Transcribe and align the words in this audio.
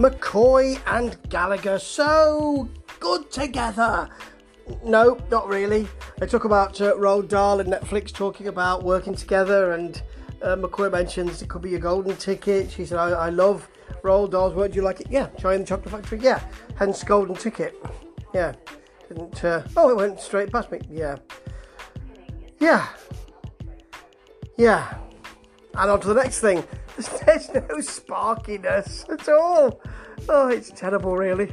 McCoy 0.00 0.80
and 0.86 1.18
Gallagher 1.28 1.78
so 1.78 2.70
good 3.00 3.30
together. 3.30 4.08
No, 4.82 5.18
not 5.30 5.46
really. 5.46 5.86
They 6.16 6.26
talk 6.26 6.46
about 6.46 6.80
uh, 6.80 6.94
Roald 6.94 7.28
Dahl 7.28 7.60
and 7.60 7.70
Netflix 7.70 8.10
talking 8.10 8.48
about 8.48 8.82
working 8.82 9.14
together, 9.14 9.72
and 9.72 10.00
uh, 10.40 10.56
McCoy 10.56 10.90
mentions 10.90 11.42
it 11.42 11.50
could 11.50 11.60
be 11.60 11.74
a 11.74 11.78
golden 11.78 12.16
ticket. 12.16 12.70
She 12.70 12.86
said, 12.86 12.96
I, 12.96 13.10
I 13.10 13.28
love 13.28 13.68
Roald 14.02 14.30
Dahl's 14.30 14.54
work. 14.54 14.72
Do 14.72 14.76
you 14.76 14.82
like 14.82 15.02
it? 15.02 15.08
Yeah. 15.10 15.28
Charlie 15.38 15.56
and 15.56 15.66
the 15.66 15.68
Chocolate 15.68 15.90
Factory? 15.90 16.20
Yeah. 16.20 16.40
Hence, 16.76 17.04
golden 17.04 17.36
ticket. 17.36 17.76
Yeah. 18.32 18.54
Didn't, 19.06 19.44
uh, 19.44 19.64
oh, 19.76 19.90
it 19.90 19.96
went 19.96 20.18
straight 20.18 20.50
past 20.50 20.72
me. 20.72 20.80
Yeah. 20.90 21.16
Yeah. 22.58 22.86
Yeah. 24.56 24.94
And 25.74 25.90
on 25.90 26.00
to 26.00 26.08
the 26.08 26.14
next 26.14 26.40
thing. 26.40 26.64
There's 26.96 27.48
no 27.54 27.60
sparkiness 27.78 29.08
at 29.10 29.28
all. 29.28 29.80
Oh, 30.28 30.48
it's 30.48 30.70
terrible, 30.70 31.16
really. 31.16 31.52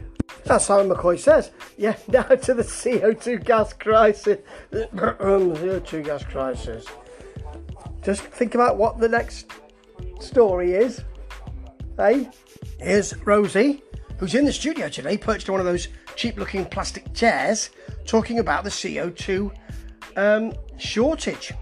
As 0.49 0.65
Simon 0.65 0.95
McCoy 0.95 1.19
says. 1.19 1.51
Yeah, 1.77 1.95
now 2.07 2.23
to 2.23 2.53
the 2.53 2.63
CO2 2.63 3.45
gas 3.45 3.73
crisis. 3.73 4.39
CO2 4.71 6.03
gas 6.03 6.23
crisis. 6.23 6.85
Just 8.01 8.21
think 8.23 8.55
about 8.55 8.77
what 8.77 8.99
the 8.99 9.09
next 9.09 9.51
story 10.19 10.73
is. 10.73 11.03
Hey, 11.97 12.29
here's 12.79 13.17
Rosie, 13.25 13.83
who's 14.17 14.35
in 14.35 14.45
the 14.45 14.53
studio 14.53 14.87
today, 14.87 15.17
perched 15.17 15.49
on 15.49 15.53
one 15.53 15.59
of 15.59 15.65
those 15.65 15.87
cheap 16.15 16.37
looking 16.37 16.65
plastic 16.65 17.13
chairs, 17.13 17.69
talking 18.05 18.39
about 18.39 18.63
the 18.63 18.69
CO2 18.69 19.51
um, 20.15 20.53
shortage. 20.77 21.53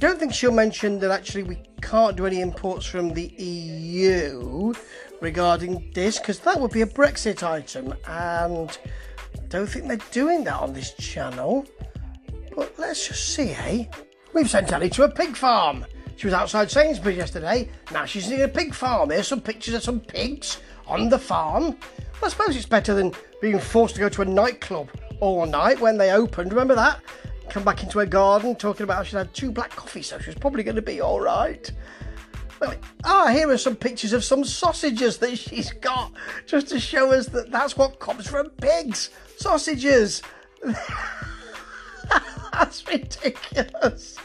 Don't 0.00 0.18
think 0.18 0.32
she'll 0.32 0.50
mention 0.50 0.98
that 1.00 1.10
actually 1.10 1.42
we 1.42 1.58
can't 1.82 2.16
do 2.16 2.24
any 2.24 2.40
imports 2.40 2.86
from 2.86 3.12
the 3.12 3.26
EU 3.36 4.72
regarding 5.20 5.90
this 5.94 6.18
because 6.18 6.38
that 6.38 6.58
would 6.58 6.70
be 6.70 6.80
a 6.80 6.86
Brexit 6.86 7.42
item, 7.42 7.92
and 8.08 8.78
don't 9.50 9.66
think 9.66 9.88
they're 9.88 9.98
doing 10.10 10.42
that 10.44 10.58
on 10.58 10.72
this 10.72 10.94
channel. 10.94 11.66
But 12.56 12.72
let's 12.78 13.08
just 13.08 13.34
see, 13.34 13.50
eh? 13.50 13.84
We've 14.32 14.48
sent 14.48 14.72
Ellie 14.72 14.88
to 14.88 15.02
a 15.02 15.08
pig 15.10 15.36
farm. 15.36 15.84
She 16.16 16.26
was 16.26 16.32
outside 16.32 16.70
Sainsbury's 16.70 17.18
yesterday. 17.18 17.68
Now 17.92 18.06
she's 18.06 18.30
in 18.30 18.40
a 18.40 18.48
pig 18.48 18.72
farm. 18.72 19.10
Here's 19.10 19.28
some 19.28 19.42
pictures 19.42 19.74
of 19.74 19.82
some 19.82 20.00
pigs 20.00 20.60
on 20.86 21.10
the 21.10 21.18
farm. 21.18 21.64
Well, 21.64 21.76
I 22.24 22.28
suppose 22.28 22.56
it's 22.56 22.64
better 22.64 22.94
than 22.94 23.12
being 23.42 23.58
forced 23.58 23.96
to 23.96 24.00
go 24.00 24.08
to 24.08 24.22
a 24.22 24.24
nightclub 24.24 24.88
all 25.20 25.44
night 25.44 25.78
when 25.78 25.98
they 25.98 26.12
opened. 26.12 26.52
Remember 26.52 26.74
that? 26.74 27.02
Come 27.50 27.64
back 27.64 27.82
into 27.82 27.98
her 27.98 28.06
garden 28.06 28.54
talking 28.54 28.84
about 28.84 28.96
how 28.98 29.02
she'd 29.02 29.16
had 29.16 29.34
two 29.34 29.50
black 29.50 29.70
coffees, 29.70 30.06
so 30.08 30.18
she 30.18 30.30
was 30.30 30.36
probably 30.36 30.62
going 30.62 30.76
to 30.76 30.82
be 30.82 31.00
all 31.00 31.20
right. 31.20 31.70
Well, 32.60 32.74
ah, 33.04 33.28
here 33.28 33.50
are 33.50 33.58
some 33.58 33.76
pictures 33.76 34.12
of 34.12 34.22
some 34.22 34.44
sausages 34.44 35.18
that 35.18 35.36
she's 35.38 35.72
got, 35.72 36.12
just 36.46 36.68
to 36.68 36.78
show 36.78 37.12
us 37.12 37.26
that 37.28 37.50
that's 37.50 37.76
what 37.76 37.98
comes 38.00 38.26
from 38.26 38.50
pigs. 38.50 39.10
Sausages. 39.36 40.22
that's 42.52 42.86
ridiculous. 42.86 44.16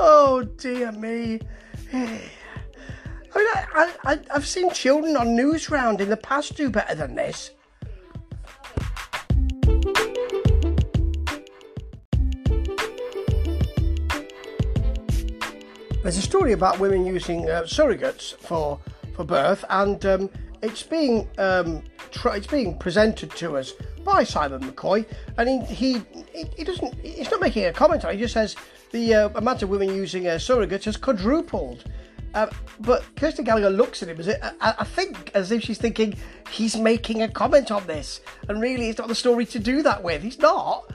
Oh 0.00 0.42
dear 0.42 0.92
me. 0.92 1.40
I 1.92 3.38
mean, 3.38 3.48
I, 3.74 3.92
I, 4.04 4.18
I've 4.34 4.46
seen 4.46 4.70
children 4.70 5.16
on 5.16 5.28
Newsround 5.28 6.00
in 6.00 6.08
the 6.08 6.16
past 6.16 6.56
do 6.56 6.70
better 6.70 6.94
than 6.94 7.14
this. 7.14 7.50
There's 16.06 16.18
a 16.18 16.22
story 16.22 16.52
about 16.52 16.78
women 16.78 17.04
using 17.04 17.50
uh, 17.50 17.62
surrogates 17.62 18.36
for 18.36 18.78
for 19.16 19.24
birth, 19.24 19.64
and 19.70 20.06
um, 20.06 20.30
it's 20.62 20.84
being 20.84 21.28
um, 21.36 21.82
it's 22.26 22.46
being 22.46 22.78
presented 22.78 23.32
to 23.32 23.56
us 23.56 23.72
by 24.04 24.22
Simon 24.22 24.60
McCoy, 24.62 25.04
and 25.36 25.66
he 25.66 25.98
he, 26.32 26.44
he 26.56 26.62
doesn't 26.62 26.94
he's 27.02 27.28
not 27.28 27.40
making 27.40 27.64
a 27.64 27.72
comment 27.72 28.04
on 28.04 28.12
it. 28.12 28.18
He 28.18 28.20
just 28.20 28.34
says 28.34 28.54
the 28.92 29.14
uh, 29.14 29.28
amount 29.30 29.64
of 29.64 29.68
women 29.68 29.88
using 29.88 30.28
a 30.28 30.38
surrogate 30.38 30.84
has 30.84 30.96
quadrupled. 30.96 31.82
Uh, 32.34 32.46
but 32.78 33.02
Kirsty 33.16 33.42
Gallagher 33.42 33.70
looks 33.70 34.00
at 34.04 34.08
him 34.08 34.20
as 34.20 34.28
it, 34.28 34.38
I, 34.60 34.74
I, 34.78 34.84
think 34.84 35.32
as 35.34 35.50
if 35.50 35.64
she's 35.64 35.78
thinking 35.78 36.16
he's 36.50 36.76
making 36.76 37.22
a 37.22 37.28
comment 37.28 37.72
on 37.72 37.84
this, 37.88 38.20
and 38.48 38.62
really 38.62 38.90
it's 38.90 38.98
not 38.98 39.08
the 39.08 39.14
story 39.16 39.44
to 39.46 39.58
do 39.58 39.82
that 39.82 40.04
with. 40.04 40.22
He's 40.22 40.38
not 40.38 40.88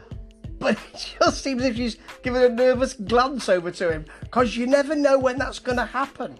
but 0.62 0.78
it 0.94 1.16
just 1.20 1.44
seems 1.44 1.66
if 1.66 1.76
she's 1.76 1.98
giving 2.22 2.42
a 2.44 2.50
nervous 2.50 2.94
glance 2.94 3.50
over 3.50 3.72
to 3.72 3.92
him 3.92 4.06
because 4.22 4.56
you 4.56 4.68
never 4.68 4.96
know 4.96 5.18
when 5.18 5.38
that's 5.38 5.60
going 5.60 5.78
to 5.78 5.86
happen. 5.86 6.40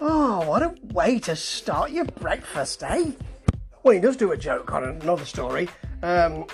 Oh, 0.00 0.46
what 0.48 0.62
a 0.62 0.74
way 0.94 1.18
to 1.20 1.34
start 1.34 1.90
your 1.90 2.04
breakfast, 2.04 2.84
eh? 2.84 3.10
Well, 3.82 3.94
he 3.94 4.00
does 4.00 4.16
do 4.16 4.30
a 4.30 4.36
joke 4.36 4.72
on 4.72 4.84
another 4.84 5.24
story, 5.24 5.68
um, 6.02 6.46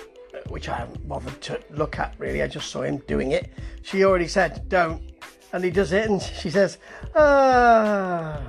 which 0.47 0.67
I 0.67 0.77
haven't 0.77 1.07
bothered 1.07 1.39
to 1.43 1.59
look 1.69 1.99
at 1.99 2.15
really. 2.17 2.41
I 2.41 2.47
just 2.47 2.71
saw 2.71 2.81
him 2.81 2.97
doing 3.07 3.31
it. 3.31 3.53
She 3.83 4.03
already 4.03 4.27
said, 4.27 4.67
don't. 4.67 5.11
And 5.53 5.63
he 5.63 5.69
does 5.69 5.91
it, 5.91 6.09
and 6.09 6.21
she 6.41 6.49
says, 6.49 6.79
ah, 7.15 8.41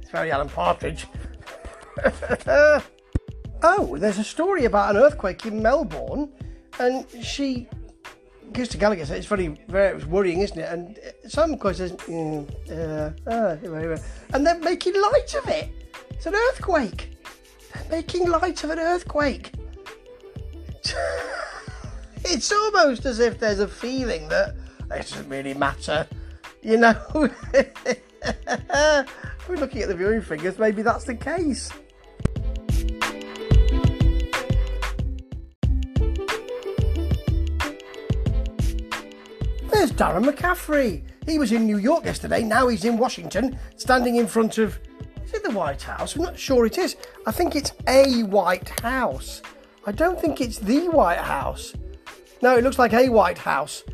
it's 0.00 0.10
very 0.10 0.30
Alan 0.30 0.50
Partridge. 0.50 1.06
oh, 3.62 3.96
there's 3.96 4.18
a 4.18 4.24
story 4.24 4.66
about 4.66 4.94
an 4.94 5.02
earthquake 5.02 5.46
in 5.46 5.62
Melbourne 5.62 6.30
and 6.78 7.06
she 7.22 7.68
goes 8.52 8.68
to 8.68 8.78
Gallagher 8.78 9.12
it's 9.14 9.26
very, 9.26 9.48
very 9.68 10.02
worrying, 10.04 10.40
isn't 10.40 10.58
it? 10.58 10.70
And 10.70 10.98
Simon 11.28 11.58
McCoy 11.58 11.74
says, 11.74 11.92
mm, 11.92 12.48
uh, 12.70 13.10
uh, 13.30 13.56
and 14.32 14.46
they're 14.46 14.58
making 14.58 14.94
light 15.00 15.34
of 15.34 15.48
it. 15.48 15.70
It's 16.10 16.26
an 16.26 16.34
earthquake. 16.34 17.16
They're 17.72 17.98
making 17.98 18.28
light 18.28 18.62
of 18.64 18.70
an 18.70 18.78
earthquake. 18.78 19.52
it's 22.24 22.52
almost 22.52 23.06
as 23.06 23.18
if 23.18 23.38
there's 23.38 23.60
a 23.60 23.68
feeling 23.68 24.28
that 24.28 24.54
it 24.90 25.10
doesn't 25.10 25.28
really 25.28 25.54
matter, 25.54 26.06
you 26.62 26.76
know. 26.76 26.94
We're 29.46 29.56
looking 29.56 29.82
at 29.82 29.88
the 29.88 29.96
viewing 29.96 30.22
figures, 30.22 30.58
maybe 30.58 30.82
that's 30.82 31.04
the 31.04 31.14
case. 31.14 31.70
Darren 39.96 40.28
McCaffrey. 40.28 41.02
He 41.24 41.38
was 41.38 41.52
in 41.52 41.66
New 41.66 41.78
York 41.78 42.04
yesterday, 42.04 42.42
now 42.42 42.66
he's 42.66 42.84
in 42.84 42.98
Washington, 42.98 43.58
standing 43.76 44.16
in 44.16 44.26
front 44.26 44.58
of. 44.58 44.78
Is 45.24 45.32
it 45.32 45.44
the 45.44 45.52
White 45.52 45.82
House? 45.82 46.16
I'm 46.16 46.22
not 46.22 46.38
sure 46.38 46.66
it 46.66 46.78
is. 46.78 46.96
I 47.26 47.32
think 47.32 47.54
it's 47.54 47.72
a 47.88 48.24
White 48.24 48.80
House. 48.80 49.40
I 49.86 49.92
don't 49.92 50.20
think 50.20 50.40
it's 50.40 50.58
the 50.58 50.88
White 50.88 51.18
House. 51.18 51.74
No, 52.42 52.56
it 52.56 52.64
looks 52.64 52.78
like 52.78 52.92
a 52.92 53.08
White 53.08 53.38
House. 53.38 53.84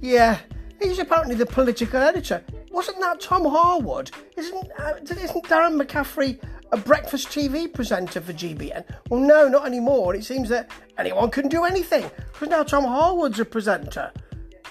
Yeah, 0.00 0.38
he's 0.80 0.98
apparently 1.00 1.34
the 1.34 1.46
political 1.46 2.00
editor. 2.00 2.42
Wasn't 2.70 3.00
that 3.00 3.20
Tom 3.20 3.44
Harwood? 3.44 4.12
Isn't 4.36 4.70
uh, 4.78 4.94
isn't 5.02 5.44
Darren 5.44 5.80
McCaffrey 5.80 6.38
a 6.70 6.76
breakfast 6.76 7.28
TV 7.28 7.72
presenter 7.72 8.20
for 8.20 8.32
GBN? 8.32 8.84
Well, 9.10 9.20
no, 9.20 9.48
not 9.48 9.66
anymore. 9.66 10.14
It 10.14 10.24
seems 10.24 10.48
that 10.50 10.70
anyone 10.98 11.30
can 11.30 11.48
do 11.48 11.64
anything 11.64 12.08
because 12.32 12.48
now 12.48 12.62
Tom 12.62 12.84
Harwood's 12.84 13.40
a 13.40 13.44
presenter. 13.44 14.12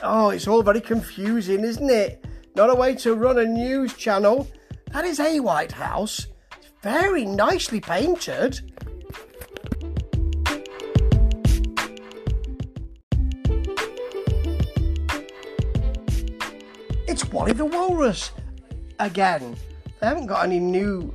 Oh, 0.04 0.32
it's 0.32 0.48
all 0.48 0.64
very 0.64 0.82
confusing, 0.82 1.64
isn't 1.64 1.90
it? 1.90 2.26
Not 2.56 2.72
a 2.72 2.76
way 2.76 2.96
to 2.96 3.14
run 3.14 3.38
a 3.38 3.46
news 3.46 3.94
channel. 3.94 4.48
That 4.92 5.06
is 5.06 5.20
a 5.20 5.40
White 5.40 5.74
House. 5.74 6.26
It's 6.58 6.72
very 6.82 7.24
nicely 7.24 7.80
painted. 7.80 8.60
It's 17.08 17.24
Wally 17.32 17.54
the 17.54 17.66
Walrus 17.66 18.32
again. 19.00 19.56
They 20.00 20.08
haven't 20.08 20.26
got 20.26 20.46
any 20.46 20.60
new 20.60 21.14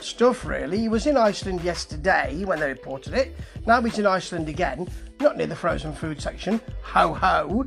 stuff 0.00 0.44
really. 0.44 0.80
He 0.80 0.88
was 0.90 1.06
in 1.06 1.16
Iceland 1.16 1.62
yesterday 1.62 2.44
when 2.44 2.60
they 2.60 2.68
reported 2.68 3.14
it. 3.14 3.34
Now 3.66 3.80
he's 3.80 3.98
in 3.98 4.06
Iceland 4.06 4.50
again, 4.50 4.86
not 5.18 5.38
near 5.38 5.46
the 5.46 5.56
frozen 5.56 5.94
food 5.94 6.20
section. 6.20 6.60
Ho 6.82 7.14
ho 7.14 7.66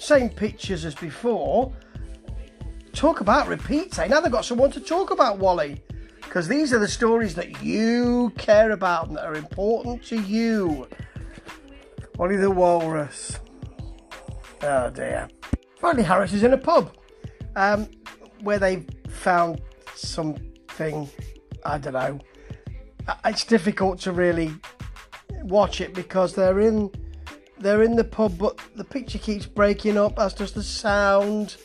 same 0.00 0.28
pictures 0.28 0.84
as 0.84 0.94
before. 0.94 1.72
Talk 2.92 3.20
about 3.20 3.46
repeats, 3.46 3.98
eh? 3.98 4.06
Now 4.06 4.20
they've 4.20 4.32
got 4.32 4.44
someone 4.44 4.70
to 4.72 4.80
talk 4.80 5.10
about 5.10 5.38
Wally. 5.38 5.82
Because 6.22 6.46
these 6.46 6.72
are 6.72 6.78
the 6.78 6.88
stories 6.88 7.34
that 7.34 7.62
you 7.62 8.32
care 8.38 8.70
about 8.70 9.08
and 9.08 9.16
that 9.16 9.24
are 9.24 9.34
important 9.34 10.02
to 10.04 10.20
you. 10.20 10.86
Wally 12.16 12.36
the 12.36 12.50
Walrus. 12.50 13.38
Oh 14.62 14.90
dear. 14.90 15.28
Finally, 15.80 16.04
Harris 16.04 16.32
is 16.32 16.42
in 16.42 16.52
a 16.52 16.58
pub 16.58 16.94
um, 17.56 17.88
where 18.42 18.58
they 18.58 18.86
found 19.08 19.60
something, 19.94 21.08
I 21.64 21.78
don't 21.78 21.94
know. 21.94 22.18
Uh, 23.08 23.14
it's 23.24 23.44
difficult 23.44 23.98
to 24.00 24.12
really 24.12 24.52
watch 25.42 25.80
it 25.80 25.94
because 25.94 26.34
they're 26.34 26.60
in 26.60 26.90
they're 27.60 27.82
in 27.82 27.96
the 27.96 28.04
pub, 28.04 28.38
but 28.38 28.58
the 28.74 28.84
picture 28.84 29.18
keeps 29.18 29.46
breaking 29.46 29.96
up, 29.96 30.18
as 30.18 30.34
does 30.34 30.52
the 30.52 30.62
sound. 30.62 31.56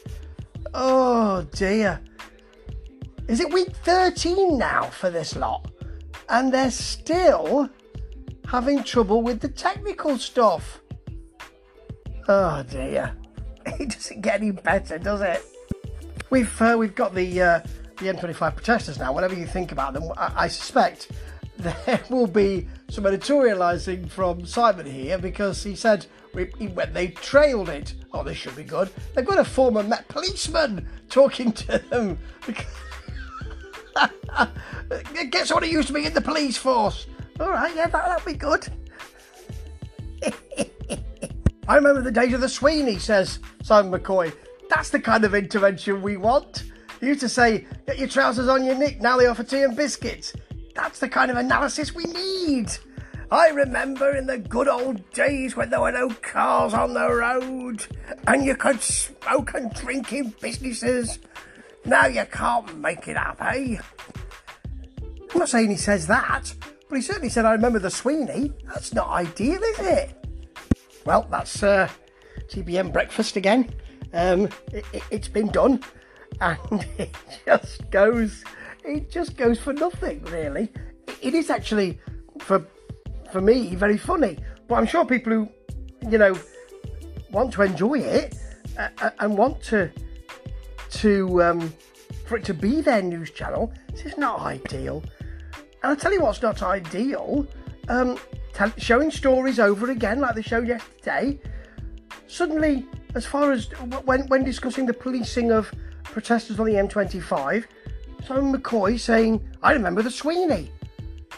Oh 0.74 1.48
dear. 1.52 2.02
Is 3.28 3.40
it 3.40 3.52
week 3.52 3.76
13 3.78 4.58
now 4.58 4.84
for 4.84 5.10
this 5.10 5.36
lot? 5.36 5.72
and 6.30 6.54
they're 6.54 6.72
still 6.72 7.70
having 8.48 8.84
trouble 8.84 9.22
with 9.22 9.40
the 9.40 9.50
technical 9.50 10.18
stuff. 10.18 10.82
Oh 12.28 12.64
dear, 12.64 13.16
it 13.66 13.90
doesn't 13.90 14.22
get 14.22 14.42
any 14.42 14.52
better, 14.52 14.98
does 14.98 15.22
it? 15.22 15.44
We've 16.30 16.62
uh, 16.62 16.76
we've 16.78 16.96
got 16.96 17.14
the 17.14 17.42
uh, 17.42 17.60
the 17.98 18.08
M25 18.08 18.56
protesters 18.56 19.00
now. 19.00 19.14
Whatever 19.14 19.36
you 19.36 19.46
think 19.46 19.72
about 19.72 19.94
them, 19.94 20.12
I, 20.18 20.34
I 20.36 20.48
suspect 20.48 21.12
there 21.58 22.02
will 22.10 22.28
be 22.28 22.68
some 22.90 23.06
editorialising 23.06 24.10
from 24.10 24.46
Simon 24.46 24.86
here 24.86 25.18
because 25.18 25.64
he 25.64 25.76
said 25.76 26.06
when 26.34 26.94
they 26.94 27.08
trailed 27.08 27.70
it, 27.70 27.96
oh, 28.14 28.24
this 28.24 28.38
should 28.38 28.56
be 28.56 28.64
good. 28.64 28.90
They've 29.14 29.26
got 29.26 29.40
a 29.40 29.46
former 29.46 29.84
Met 29.84 30.08
policeman 30.08 30.88
talking 31.10 31.52
to 31.54 31.78
them. 31.90 32.20
Get 35.32 35.48
someone 35.48 35.64
who 35.64 35.70
used 35.70 35.88
to 35.88 35.94
be 35.94 36.06
in 36.06 36.14
the 36.14 36.22
police 36.22 36.58
force. 36.58 37.08
All 37.40 37.52
right, 37.52 37.74
yeah, 37.76 37.88
that, 37.88 38.06
that'll 38.06 38.26
be 38.26 38.38
good. 38.38 38.68
I 41.68 41.76
remember 41.76 42.02
the 42.02 42.12
days 42.12 42.34
of 42.34 42.42
the 42.42 42.50
Sweeney, 42.50 43.00
says 43.00 43.40
Simon 43.64 43.98
McCoy. 43.98 44.34
That's 44.70 44.90
the 44.90 45.00
kind 45.00 45.24
of 45.24 45.34
intervention 45.34 46.02
we 46.02 46.18
want. 46.18 46.66
You 47.02 47.10
used 47.10 47.22
to 47.22 47.30
say, 47.30 47.66
get 47.86 47.98
your 47.98 48.08
trousers 48.08 48.48
on 48.48 48.66
your 48.66 48.76
knee, 48.76 48.98
now 49.00 49.18
they 49.18 49.28
offer 49.28 49.44
tea 49.44 49.64
and 49.64 49.76
biscuits. 49.76 50.34
That's 50.76 51.00
the 51.00 51.10
kind 51.10 51.32
of 51.32 51.38
analysis 51.38 51.96
we 51.96 52.04
need. 52.04 52.70
I 53.32 53.50
remember 53.50 54.16
in 54.16 54.28
the 54.28 54.38
good 54.38 54.68
old 54.68 55.10
days 55.12 55.56
when 55.56 55.70
there 55.72 55.82
were 55.82 55.92
no 55.92 56.10
cars 56.10 56.74
on 56.74 56.94
the 56.94 57.12
road 57.12 57.86
and 58.28 58.46
you 58.46 58.56
could 58.56 58.82
smoke 58.82 59.56
and 59.56 59.74
drink 59.74 60.14
in 60.14 60.36
businesses. 60.42 61.18
Now 61.86 62.06
you 62.06 62.26
can't 62.32 62.78
make 62.80 63.08
it 63.08 63.18
up, 63.18 63.38
eh? 63.42 63.78
I'm 65.34 65.40
not 65.40 65.50
saying 65.50 65.70
he 65.70 65.78
says 65.78 66.08
that, 66.08 66.54
but 66.88 66.96
he 66.96 67.02
certainly 67.02 67.30
said, 67.30 67.46
I 67.46 67.54
remember 67.54 67.80
the 67.80 67.90
Sweeney. 67.90 68.54
That's 68.68 68.94
not 68.94 69.10
ideal, 69.10 69.62
is 69.62 69.80
it? 69.80 70.26
Well, 71.06 71.28
that's 71.30 71.62
uh, 71.64 71.90
GBN 72.48 72.94
breakfast 72.94 73.36
again. 73.36 73.70
Um, 74.14 74.50
it, 74.72 74.86
has 74.94 75.02
it, 75.12 75.34
been 75.34 75.50
done, 75.50 75.82
and 76.42 76.86
it 76.98 77.14
just 77.46 77.90
goes, 77.92 78.44
it 78.86 79.10
just 79.10 79.38
goes 79.38 79.60
for 79.60 79.74
nothing, 79.74 80.24
really. 80.26 80.72
It 81.22 81.34
is 81.34 81.50
actually 81.50 82.00
for 82.40 82.66
for 83.32 83.42
me 83.42 83.76
very 83.76 83.98
funny, 83.98 84.38
but 84.68 84.76
I'm 84.76 84.86
sure 84.86 85.06
people 85.06 85.34
who, 85.34 85.50
you 86.10 86.18
know, 86.18 86.38
want 87.32 87.52
to 87.54 87.64
enjoy 87.64 88.00
it 88.00 88.36
uh, 88.78 88.90
uh 89.02 89.10
and 89.20 89.38
want 89.38 89.62
to 89.64 89.92
to 90.92 91.44
um, 91.44 91.74
for 92.26 92.38
it 92.38 92.46
to 92.46 92.54
be 92.54 92.82
their 92.82 93.02
news 93.02 93.32
channel, 93.32 93.72
this 93.92 94.06
is 94.06 94.18
not 94.18 94.40
ideal. 94.42 95.04
And 95.84 95.92
I'll 95.92 95.96
tell 95.96 96.12
you 96.12 96.22
what's 96.22 96.42
not 96.42 96.62
ideal. 96.64 97.46
Um, 97.88 98.18
showing 98.78 99.12
stories 99.12 99.60
over 99.60 99.92
again, 99.92 100.20
like 100.20 100.36
they 100.36 100.42
showed 100.42 100.68
yesterday. 100.68 101.40
Suddenly, 102.28 102.86
as 103.14 103.26
far 103.26 103.52
as 103.52 103.66
when, 104.06 104.28
when 104.28 104.44
discussing 104.44 104.86
the 104.86 104.94
policing 104.94 105.52
of 105.52 105.72
protesters 106.04 106.60
on 106.60 106.66
the 106.66 106.74
M25, 106.74 107.66
Simon 108.26 108.60
McCoy 108.60 109.00
saying, 109.00 109.48
I 109.62 109.74
remember 109.74 110.02
the 110.02 110.10
Sweeney. 110.10 110.72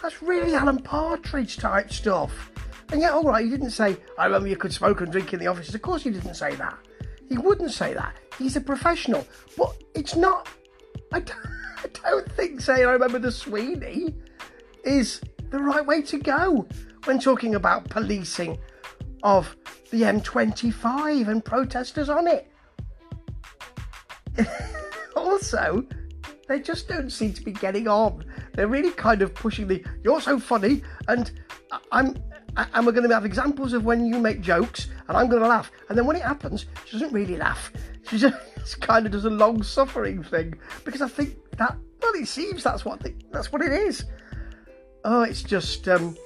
That's 0.01 0.21
really 0.21 0.53
Alan 0.53 0.79
Partridge 0.79 1.57
type 1.57 1.91
stuff. 1.91 2.51
And 2.91 3.01
yet, 3.01 3.11
all 3.11 3.23
right, 3.23 3.43
he 3.43 3.51
didn't 3.51 3.71
say, 3.71 3.97
I 4.17 4.25
remember 4.25 4.47
you 4.47 4.55
could 4.55 4.71
smoke 4.71 5.01
and 5.01 5.11
drink 5.11 5.33
in 5.33 5.39
the 5.39 5.47
offices. 5.47 5.75
Of 5.75 5.81
course, 5.81 6.03
he 6.03 6.11
didn't 6.11 6.35
say 6.35 6.55
that. 6.55 6.77
He 7.27 7.37
wouldn't 7.37 7.71
say 7.71 7.93
that. 7.93 8.15
He's 8.37 8.55
a 8.55 8.61
professional. 8.61 9.27
But 9.57 9.75
it's 9.95 10.15
not, 10.15 10.47
I 11.11 11.19
don't, 11.19 11.37
I 12.05 12.09
don't 12.09 12.31
think 12.31 12.61
saying, 12.61 12.85
I 12.85 12.91
remember 12.91 13.19
the 13.19 13.33
Sweeney 13.33 14.15
is 14.85 15.19
the 15.49 15.59
right 15.59 15.85
way 15.85 16.01
to 16.03 16.17
go 16.17 16.65
when 17.03 17.19
talking 17.19 17.55
about 17.55 17.89
policing 17.89 18.57
of 19.23 19.57
the 19.91 20.03
M25 20.03 21.27
and 21.27 21.43
protesters 21.43 22.07
on 22.07 22.27
it. 22.27 22.49
also, 25.17 25.85
they 26.47 26.59
just 26.59 26.87
don't 26.87 27.09
seem 27.09 27.33
to 27.33 27.41
be 27.41 27.51
getting 27.51 27.87
on. 27.87 28.25
They're 28.53 28.67
really 28.67 28.91
kind 28.91 29.21
of 29.21 29.33
pushing 29.33 29.67
the 29.67 29.83
"you're 30.03 30.21
so 30.21 30.39
funny" 30.39 30.81
and 31.07 31.31
I'm 31.91 32.15
and 32.73 32.85
we're 32.85 32.91
going 32.91 33.07
to 33.07 33.13
have 33.13 33.25
examples 33.25 33.73
of 33.73 33.85
when 33.85 34.05
you 34.05 34.19
make 34.19 34.41
jokes 34.41 34.87
and 35.07 35.15
I'm 35.15 35.27
going 35.27 35.43
to 35.43 35.47
laugh. 35.47 35.71
And 35.89 35.97
then 35.97 36.05
when 36.05 36.15
it 36.15 36.23
happens, 36.23 36.65
she 36.85 36.93
doesn't 36.93 37.13
really 37.13 37.37
laugh. 37.37 37.71
She 38.09 38.17
just 38.17 38.81
kind 38.81 39.05
of 39.05 39.11
does 39.11 39.25
a 39.25 39.29
long 39.29 39.61
suffering 39.61 40.23
thing 40.23 40.55
because 40.83 41.01
I 41.01 41.07
think 41.07 41.35
that 41.57 41.77
well, 42.01 42.13
it 42.15 42.27
seems 42.27 42.63
that's 42.63 42.85
what 42.85 42.99
the, 43.01 43.13
that's 43.31 43.51
what 43.51 43.61
it 43.61 43.71
is. 43.71 44.05
Oh, 45.03 45.23
it's 45.23 45.43
just 45.43 45.87
um, 45.87 46.17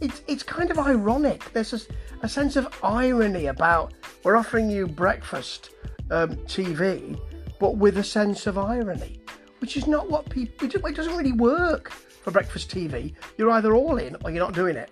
it's 0.00 0.22
it's 0.26 0.42
kind 0.42 0.70
of 0.70 0.78
ironic. 0.78 1.52
There's 1.52 1.72
a, 1.72 1.80
a 2.22 2.28
sense 2.28 2.56
of 2.56 2.68
irony 2.82 3.46
about 3.46 3.94
we're 4.24 4.36
offering 4.36 4.70
you 4.70 4.86
breakfast 4.86 5.70
um, 6.10 6.36
TV, 6.46 7.18
but 7.58 7.76
with 7.76 7.98
a 7.98 8.04
sense 8.04 8.46
of 8.46 8.58
irony, 8.58 9.17
which 9.60 9.76
is 9.76 9.86
not 9.86 10.08
what 10.10 10.28
people. 10.28 10.68
It 10.68 10.96
doesn't 10.96 11.16
really 11.16 11.32
work 11.32 11.90
for 11.90 12.30
breakfast 12.30 12.70
TV. 12.70 13.14
You're 13.36 13.50
either 13.52 13.74
all 13.74 13.98
in 13.98 14.16
or 14.24 14.30
you're 14.30 14.44
not 14.44 14.54
doing 14.54 14.76
it. 14.76 14.90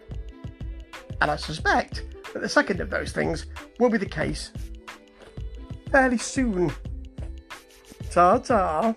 And 1.20 1.30
I 1.30 1.36
suspect 1.36 2.04
that 2.32 2.40
the 2.40 2.48
second 2.48 2.80
of 2.80 2.90
those 2.90 3.12
things 3.12 3.46
will 3.78 3.90
be 3.90 3.98
the 3.98 4.06
case 4.06 4.52
fairly 5.90 6.18
soon. 6.18 6.72
Ta 8.10 8.38
ta. 8.38 8.94